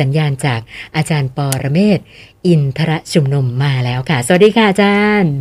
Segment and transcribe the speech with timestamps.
[0.00, 0.60] สัญญาณจาก
[0.96, 2.06] อาจารย์ปอระเมศวร์
[2.46, 5.34] อินทรชุมนุมมาแล้วค่ะ สวัสดีค่ะอาจารย์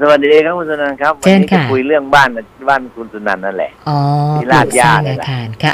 [0.00, 2.28] สวัสดีครับคุณสุนันท์ครับเชิวัญนี้จะค่ะคุยเรื่องบ้าน
[2.68, 3.98] บ้านคุณสุนันท์นั่นแหละ อ๋อ
[4.36, 5.72] ที่ลาดย่าปลูกสร้งเนี่ยอาแหละคารค่ะ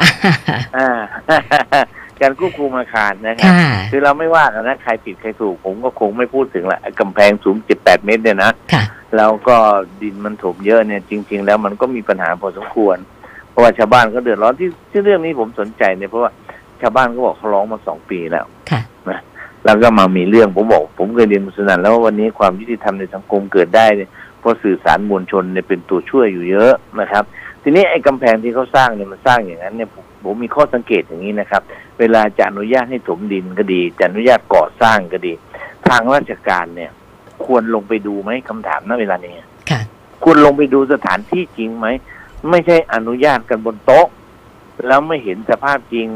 [0.77, 0.88] อ่า
[2.21, 8.83] การควบคุมอาคารนะครับค่ะคือเราไม่ว่ากันนะใครผิดใครถูก ผมก็คงไม่พูดถึงละกำแพงสูงเจ็ดแปดเมตรเนี่ยนะค่ะ
[9.17, 9.56] แล้วก็
[10.03, 12.97] ดินมันถมเยอะเนี่ยจริง ๆ แล้วมันก็มีปัญหาพอสมควร
[13.51, 16.33] เพราะว่าชาวบ้านก็เดือดร้อนที่ที่เรื่องนี้ผมสนใจเนี่ยเพราะว่า
[16.80, 18.83] ชาวบ้านก็บอกเขาร้องมาสองปีแล้วค่ะ
[19.65, 24.10] แล้วก็มามีเรื่องผมบอก ผมเคยเรียนมุสนันแล้วว่าวันนี้ความยุติธรรมในสังคมเกิดได้เนี่ย
[24.41, 27.24] เพราะสื่อสารมวลชนเนี่ยเป็นตัวช่วยอยู่เยอะนะครับ
[27.62, 31.62] ทีนี้ไอ้กำแพงที่เขาสร้างเนี่ยมันสร้างอย่างนั้นเนี่ยผมผมมีข้อสังเกตอย่างนี้นะครับ
[31.98, 35.32] เวลาจะอนุญาตให้ถมดินก็ดีจะอนุญาตก่อสร้างก็ดี
[35.88, 36.90] ทางราชการเนี่ย
[37.45, 39.32] ควรลงไปดูไหมคำถามณเวลานี้
[39.70, 39.80] ค่ะ
[40.24, 41.87] ควรลงไปดูสถานที่จริงไหม
[42.51, 44.06] ไม่ใช่อนุญาตกันบนโต๊ะ
[44.87, 46.06] แล้วไม่เห็นสภาพจริง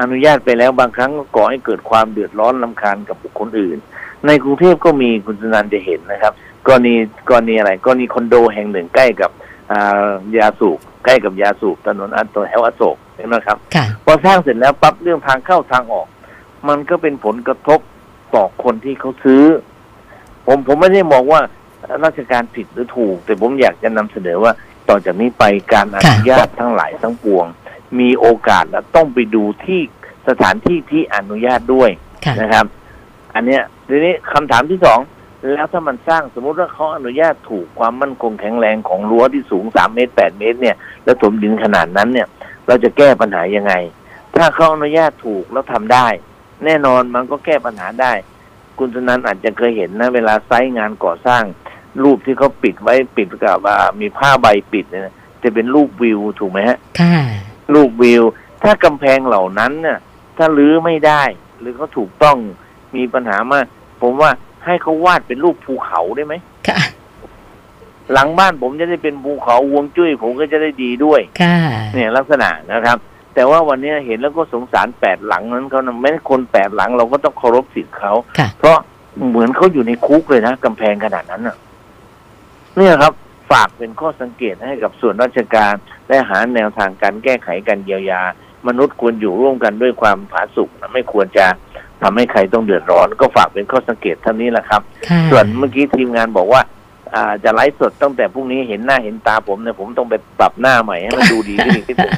[0.00, 3.78] อนุญาตไปแล้วบางครั้งก็ก่อให้เกิดความเดือดร้อนลำคาญกับบุคคลอื่น
[4.26, 6.32] ในกรุงเทพก็มีคุณสนันจะเห็นนะครับ
[6.66, 6.94] กรณี
[7.28, 9.30] กรณีอะไรกรณีคอนโดแห่งหนึ่งใกล้กับ
[9.72, 16.06] อ่ายาสูบใกล้กับยาสูบถนนอันตัวแถวอโศกเห็นไหมครับค่ะพอสร้างเสร็จแล้วปั๊บเรื่องทางเข้าทางออก
[16.68, 17.80] มันก็เป็นผลกระทบ
[18.34, 19.44] ต่อคนที่เขาซื้อ
[20.46, 21.40] ผมผมไม่ได้มองว่า
[22.04, 24.52] ราชการผิดหรือถูก แต่ผมอยากจะนำเสนอว่า
[24.88, 27.46] ต่อจากนี้ไปการอนุญาตทั้งหลายทั้งปวง
[28.00, 29.80] มีโอกาสและต้องไปดูที่
[30.28, 31.90] สถานที่ที่อนุญาตด้วย
[32.24, 32.66] ค่ะนะครับ
[33.34, 35.00] อันเนี้ยทีนี้คำถามที่สอง
[35.54, 42.28] แล้วถ้ามันสร้างสมมุติว่าเขาอนุญาตถูกความมั่นคงแข็งแรงของรั้วที่สูงสามเมตรแปดเมตรเนี่ย แล้วถมดินขนาดนั้นเนี่ย
[42.66, 43.74] เราจะแก้ปัญหายังไง
[44.36, 46.06] ถ้าเขาอนุญาตถูกแล้วทำได้
[46.64, 48.12] แน่นอนมันก็แก้ปัญหาได้
[48.78, 51.44] คุณสนันอาจจะเคยเห็นนะ เวลาไซต์งานก่อสร้าง
[52.02, 57.13] รูปที่เขาปิดไว้ปิดกับว่ามีผ้าใบปิดเนี่ยนะจะเป็นรูปวิวถูกไหมฮะค่ะรูป
[58.02, 58.22] วิว
[58.62, 59.98] ถ้ากำแพงเหล่านั้นน่ะ
[60.36, 61.22] ถ้ารื้อไม่ได้
[61.60, 62.36] หรือเขาถูกต้อง
[62.96, 63.66] มีปัญหามาก
[64.02, 64.30] ผมว่า
[64.64, 66.34] ให้เขาวาดเป็นรูปภูเขาได้ไหม
[66.68, 66.78] ค่ะ
[68.12, 71.56] หลังบ้านผมจะได้เป็นภูเขาฮวงจุ้ยผมก็จะได้ดีด้วยค่ะ
[71.94, 72.98] เนี่ยลักษณะนะครับ
[73.34, 78.76] แต่ว่าวันนี้เห็นแล้วก็สงสารแปดหลังนั้นเขานะไม่ใช่คนแปดหลังเราก็ต้องเคารพสิทธิ์เขาค่ะเพราะ
[79.28, 81.56] เหมือนเขาอยู่ในคุกเลยนะกำแพงขนาดนั้นน่ะ
[82.76, 83.12] เนี่ยครับ
[83.50, 85.74] ฝากเป็นข้อสังเกตให้กับส่วนราชการ
[86.08, 88.22] และหาแนวทางการแก้ไขการเยียวยา
[88.68, 91.46] มนุษย์ควรอยู่ร่วมกันด้วยความผาสุกนะไม่ควรจะ
[92.02, 96.62] ทำให้ใครต้องเดือดร้อน ก็ฝากเป็นข้อสังเกตเท่านี้แหละครับค่ะส่วนเมื่อกี้ทีมงานบอกว่า
[97.14, 102.12] อ่าจะไลฟ์สดตั้งแต่พรุ่งนี้เห็นหน้าเห็นตาผมเนี่ยผมต้องไปปรับหน้าใหม่ให้มันดูดีขึ้นอีกนิดนึง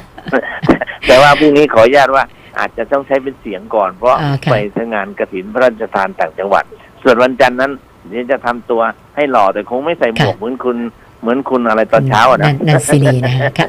[1.07, 2.23] แต่ว่าพรุ่งนี้ขออนุญาตว่า
[2.59, 6.63] อาจจะต้องใช้เป็นเสียงก่อนเพราะอ่าค่ะไปทำงานกระถินพระราชทานต่างจังหวัด
[7.03, 7.71] ส่วนวันจันทร์นั้น
[8.07, 8.81] เดี๋ยวจะทำตัว
[9.15, 10.77] ให้หล่อแต่คงไม่ใส่หมวกเหมือนคุณ
[11.21, 13.67] เหมือนคุณอะไรตอนเช้าอะนะนันซินีนะคะค่ะ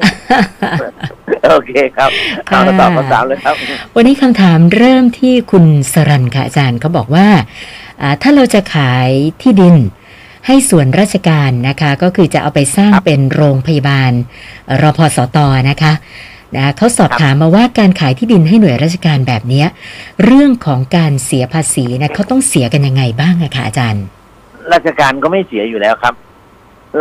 [1.49, 2.09] โอเคครับ
[2.47, 3.55] เอาละตอบคำถามเลยครับ
[3.95, 7.27] วันนี้คำถามเริ่มที่คุณสรันค่ะอาจารย์เขาบอกว่า
[8.01, 9.09] อ่าถ้าเราจะขาย
[9.41, 9.75] ที่ดิน
[10.47, 14.11] ให้ส่วนราชการนะคะ ก็คือจะเอาไปสร้างครับเป็นโรงพยาบาล
[14.81, 15.37] รพสต
[15.69, 15.93] นะคะ
[16.55, 19.67] นะเขาสอบครับถามมาว่าการขายที่ดินให้หน่วยราชการแบบเนี้ย
[20.23, 24.03] เรื่องของการเสียภาษีนะเขาต้องเสียกันยังไงบ้างอะคะอาจารย์
[24.73, 26.13] ราชการก็ไม่เสียอยู่แล้วครับ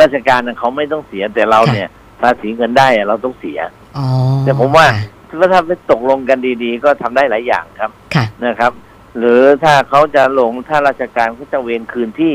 [0.01, 1.89] ราชการน่ะเขาไม่ต้องเสียแต่เราค่ะเนี่ย
[2.21, 3.59] ภาษีเงินได้อะเราต้องเสีย
[3.99, 4.07] อ๋อ
[4.45, 8.73] แต่ผมว่าค่ะแล้วถ้าไปตกลงกันดีๆ ก็ทำได้หลายอย่างครับค่ะนะครับ
[9.19, 12.35] หรือถ้าเขาจะหลงถ้าราชการเขาจะเวรคืนที่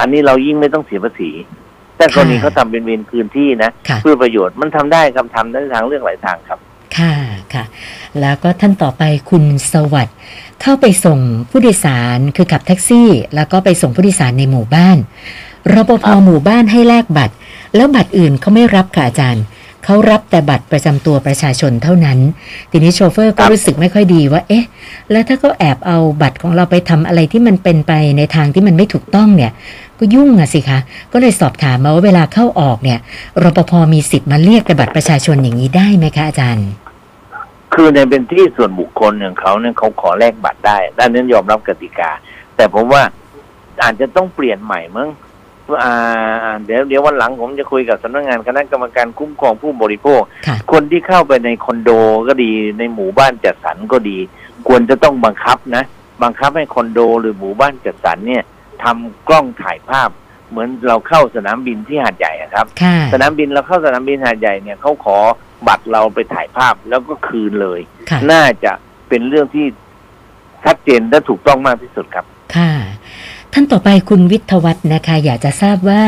[0.00, 1.30] อันนี้เรายิ่งไม่ต้องเสียภาษี
[1.96, 6.58] แต่กรณีค่ะเขาทำเป็นเวรคืนที่นะค่ะเพื่อประโยชน์มันทำได้ครับทำได้ทางเรื่องหลายทางครับ
[6.96, 7.14] ค่ะ
[7.54, 7.64] ค่ะ
[8.20, 10.16] แล้วก็ท่านต่อไปคุณสวัสด์
[10.62, 11.18] เข้าไปส่ง
[11.50, 14.98] ผู้โดยสารคือขับแท็กซี่ แล้วก็ไปส่งผู้โดยสารในหมู่บ้าน
[15.72, 17.34] รปภหมู่บ้านให้แลกบัตร
[17.76, 19.44] แล้วบัตรอื่นเขาไม่รับค่ะอาจารย์
[19.84, 22.18] เขารับแต่บัตรประจำตัวประชาชนเท่านั้น
[22.70, 24.64] ทีนี้โชเฟอร์ก็รู้สึกไม่ค่อยดีว่า เอ๊ะ
[25.10, 29.52] แล้วถ้าเขาแอบเอาบัตรของเราไปทำอะไรที่มันเป็นไปในทางที่มันไม่ถูกต้องเนี่ย
[29.98, 30.78] ก็ยุ่งอะสิคะ
[31.12, 32.98] ก็เลยสอบถามมาว่าเวลาเข้าออกเนี่ย
[33.42, 36.68] รปภมีสิทธิ์มาเรียกแต่บัตรประชาชนอย่างนี้ได้ไหมคะอาจารย์
[37.74, 42.10] คือในเป็นที่ส่วนบุคคลอย่างเขาเนี่ยเขาขอแลกบัตรได้ด้านนั้นยอมรับกติกา
[42.56, 43.02] แต่ผมว่า
[43.82, 45.08] อาจจะต้องเปลี่ยนใหม่มั้ง
[45.82, 51.90] อ่าเดี๋ยวเดี๋ยววันหลังผมจะคุยกับสำนักงานคณะกรรมการคุ้มครองผู้บริโภคค่ะคนที่เข้าไปในคอนโด
[52.28, 54.18] ก็ดีในหมู่บ้านจัดสรรก็ดี
[54.68, 55.84] ควรจะต้องบังคับนะ
[56.22, 58.42] บังคับให้คอนโดหรือหมู่บ้านจัดสรรเนี่ย
[58.82, 60.10] ทำกล้องถ่ายภาพ
[60.50, 65.18] เหมือนเราเข้าสนามบินที่หาดใหญ่อะครับค่ะสนามบินเราเข้าสนามบินหาดใหญ่เนี่ยเขาขอ
[65.68, 67.80] บัตรเราไปถ่ายภาพแล้วก็คืนเลย
[68.10, 68.72] ค่ะน่าจะ
[69.08, 69.66] เป็นเรื่องที่
[70.64, 72.26] ชัดเจนและถูกต้องมากที่สุดครับ
[72.56, 72.72] ค่ะ
[73.52, 76.04] ท่านต่อไปคุณวิทยวัฒน์นะคะ อยากจะทราบว่า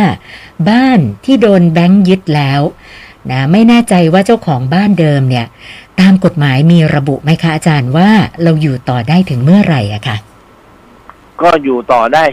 [0.68, 2.60] บ้านที่โดนแบงค์ยึดแล้ว
[3.30, 5.46] นะไม่แน่ใจว่าเจ้าของบ้านเดิมเนี่ย
[6.00, 8.10] ตามกฎหมายมีระบุไหมคะอาจารย์ว่า
[8.42, 10.16] เราอยู่ต่อได้ถึงเมื่อไหร่อะค่ะ
[11.42, 12.24] ก็อยู่ต่อได้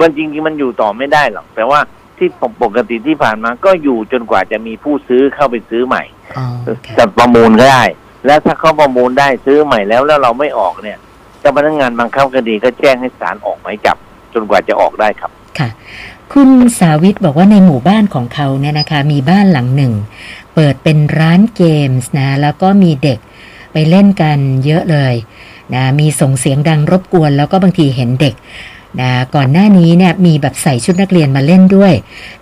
[0.00, 1.80] มันจริงๆมันอยู่ต่อไม่ได้หรอกแต่ว่า
[2.16, 2.28] ที่
[2.62, 6.02] ปกติที่ผ่านมาก็อยู่จนกว่าจะมีผู้ซื้อเข้าไปซื้อใหม่
[6.38, 6.46] อ๋อ
[6.86, 7.84] ค่ะจะประมูลก็ได้
[8.26, 10.98] แล้วถ้าเขาประมูลได้ซื้อใหม่แล้วแล้วเราไม่ออกเนี่ย
[11.40, 13.96] เจ้าพนักงานบังคับคดีก็แจ้งให้ศาลออกหมายจับ
[14.34, 15.68] จนกว่าจะออกได้ครับ ค่ะ
[16.32, 19.92] คุณสาวิตบอกว่าในหมู่บ้านของเขาเนี่ยนะคะ มีบ้านหลังหนึ่ง
[20.54, 23.18] เปิดเป็นร้านเกมส์นะ แล้วก็มีเด็ก
[23.72, 25.14] ไปเล่นกันเยอะเลย
[25.74, 28.34] นะมีส่งเสียงดังรบกวน แล้วก็บางทีเห็นเด็ก
[29.00, 31.92] นะก่อนหน้านี้เนี่ยมีแบบใส่ชุดนักเรียนมาเล่นด้วย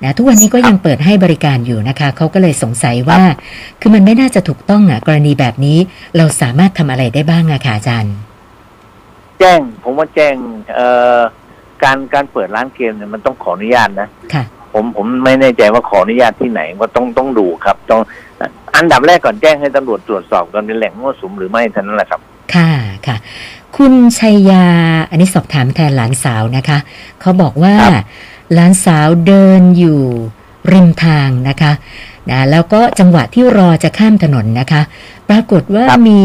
[0.02, 3.22] นะทุกวันนี้ก็ยังเปิดให้บริการอยู่นะคะ เขาก็เลยสงสัยว่า
[3.80, 5.78] คือมันไม่น่าจะถูกต้องอะกรณีแบบนี้
[6.16, 8.14] เราสามารถทำอะไรได้บ้างอะค่ะอาจารย์
[9.38, 10.36] แจ้งผมว่าแจ้ง
[10.74, 10.86] เอ่
[11.18, 11.20] อ
[11.82, 14.44] การการเปิดร้านเกมเนี่ยมันต้องขออนุญาตนะค่ะ
[14.74, 18.00] ผมผมไม่แน่ใจว่าขออนุญาตที่ไหนว่าต้องต้องดูครับ ต้อง
[18.76, 22.20] อันดับแรกก่อนแจ้งให้ตำรวจตรวจสอบก่อนเป็นแหล่งมั่วสุมหรือไม่เท่านั้นแหละครับ
[22.54, 22.70] ค่ะ
[23.06, 23.16] ค่ะ
[23.76, 24.66] คุณชัยยา
[25.10, 26.78] อันนี้สอบถามแทนหลานสาวนะคะ
[27.20, 28.04] เขาบอกว่าครับ
[28.54, 30.00] หลานสาวเดินอยู่
[30.72, 31.72] ริมทางนะคะ
[32.30, 34.82] นะแล้วก็จังหวะที่รอจะข้ามถนนนะคะ
[35.28, 36.22] ปรากฏว่ามี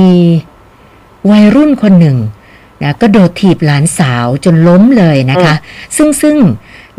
[1.31, 2.17] วัยรุ่นคนหนึ่ง
[2.83, 5.55] นะก็โดดถีบหลานสาวจนล้มเลยนะคะ
[5.97, 6.37] ซึ่งซึ่ง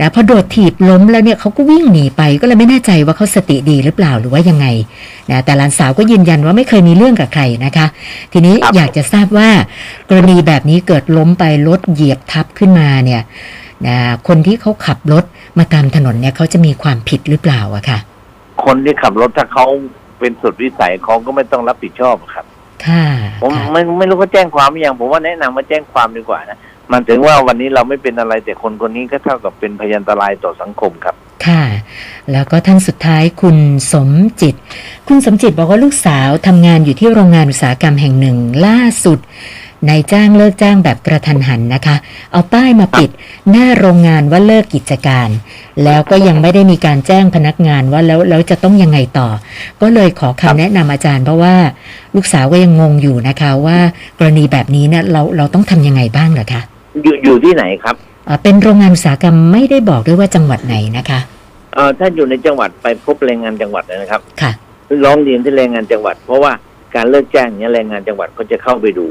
[0.00, 4.67] นะพอโดดถีบล้มแล้วเนี่ยเขาก็วิ่งหนีไปก็เลยไม่แน่ใจว่าเขาสติดีหรือเปล่าหรือว่ายังไง
[5.31, 7.87] นะแต่หลานสาวก็ยืนยันว่าไม่เคยมีเรื่องกับใครนะคะ
[8.32, 9.49] ทีนี้ครับอยากจะทราบว่า
[10.08, 13.23] กรณีแบบนี้เกิดล้มไปรถเหยียบทับขึ้นมาเนี่ย
[13.87, 13.96] นะ
[14.29, 15.25] คนที่เขาขับรถ
[15.58, 17.99] มาตามถนนเนี่ยเขาจะมีความผิดหรือเปล่าอะค่ะ
[18.64, 19.67] คนที่ขับรถถ้าเขา
[20.19, 22.51] เป็นสุดวิสัยเขาก็ไม่ต้องรับผิดชอบครับค่ะ
[23.43, 26.58] ผมค่ะไม่ไม่รู้เขาแจ้งความหรือยังผมว่าแนะนำว่าแจ้งความดีกว่านะ
[26.93, 31.14] มันถึงว่าวันนี้เราไม่เป็นอะไรแต่คนคนนี้ก็เท่ากับเป็นพยันตรายต่อสังคมครับ
[31.46, 31.64] ค่ะ
[32.32, 33.56] แล้วก็ท่านสุดท้ายคุณ
[33.93, 34.55] สมจิต
[35.08, 38.37] คุณสมจิตบอกว่าลูกสาวทำงานอยู่ที่โรงงานอุตสาหกรรมแห่งหนึ่ง
[38.67, 39.19] ล่าสุด
[39.88, 41.96] นายจ้างเลิกจ้างแบบกระทันหันนะคะ
[42.32, 43.11] เอาป้ายมาปิด
[43.50, 45.29] หน้าโรงงานว่าเลิกกิจการ
[45.84, 49.29] แล้วก็ยังไม่ได้มีการแจ้งพนักงานว่าแล้วแล้วจะต้องยังไงต่อ
[49.82, 51.55] ก็เลยขอครัคำบแนะนำอาจารย์เพราะว่า
[52.14, 53.79] ลูกสาวก็ยังงงอยู่นะคะว่า
[54.19, 56.62] กรณีแบบนี้เนี่ยเราเราต้องทำยังไงบ้างเหรอคะ
[57.02, 57.96] อยู่อยู่ที่ไหนครับ
[58.29, 61.20] อ่าเป็นโรงงานอุตสาหกรรมไม่ได้บอกด้วยว่าจังหวัดไหนนะคะ
[61.75, 64.52] เออถ้าอยู่ในจังหวัดไปพบแรงงานจังหวัดเลยนะครับ ค่ะ
[65.05, 66.52] ร้องเรียนที่แรงงานจังหวัด เพราะว่า
[66.94, 69.06] การเลิกจ้างเนี่ยแรงงานจังหวัดเขาจะเข้าไปดู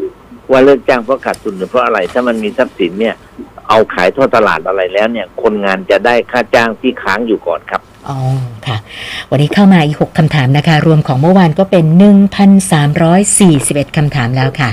[0.49, 3.15] ว่าเลิกจ้างเพราะขาดทุนหรือเพราะอะไร ถ้ามันมีทรัพย์สินเนี่ย
[3.69, 8.17] เอาขายท่อตลาดอะไรแล้วเนี่ย คนงานจะได้ค่าจ้างที่ค้างอยู่ก่อนครับ อ๋อ
[8.67, 8.77] ค่ะ
[9.29, 11.85] วันนี้เข้ามาอีก 6 คำถามนะคะ รวมของเมื่อวานก็เป็น
[12.91, 14.71] 1,341 คำถามแล้วค่ะ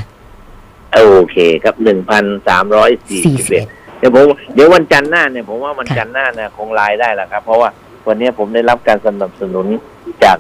[0.95, 1.01] โอ
[1.31, 2.91] เคครับหนึ่งพันสามร้อย
[3.25, 4.25] สี่สิบเอ็ด41เดี๋ยวผม
[4.55, 7.71] เดี๋ยววันจันทร์หน้าเนี่ยผมว่าวันจันทร์หน้าเนี่ยคงไลน์ได้แหละครับ เพราะว่า
[8.09, 9.67] วันนี้ผมได้รับการสนับสนุน
[10.25, 10.37] จาก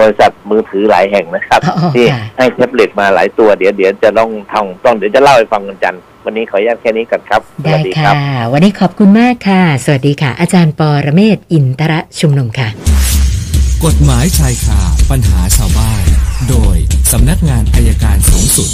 [0.00, 8.14] บริษัทมือถือหลายแห่งนะครับอ๋อที่ค่ะให้แท็บเล็ตมาหลายตัวเดี๋ยวเดี๋ยวจะต้องทำต้องเดี๋ยวจะเล่าให้ฟังวันจันทร์วันนี้ขออนุญาตแค่นี้ก่อนครับสได้วัสดีคค่ะรับ
[8.52, 12.68] วันนี้ขอบคุณมากค่ะ สวัสดีค่ะ อาจารย์ปอระเมศวร์อินทระชุมนุมค่ะ
[13.84, 14.80] กฎหมายชายคา
[15.10, 16.04] ปัญหาชาวบ้าน
[16.48, 16.76] โดย
[17.12, 18.70] สำนักงานอายการสูงสุด